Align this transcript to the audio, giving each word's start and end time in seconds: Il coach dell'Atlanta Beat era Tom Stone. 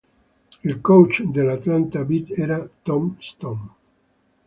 Il 0.63 0.81
coach 0.81 1.21
dell'Atlanta 1.25 2.03
Beat 2.03 2.35
era 2.35 2.67
Tom 2.81 3.13
Stone. 3.19 3.69